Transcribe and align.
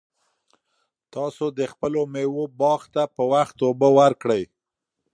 تاسو 1.13 1.45
د 1.57 1.59
خپلو 1.71 2.01
مېوو 2.13 2.45
باغ 2.59 2.81
ته 2.93 3.03
په 3.15 3.23
وخت 3.33 3.57
اوبه 3.67 3.89
ورکړئ. 3.99 4.43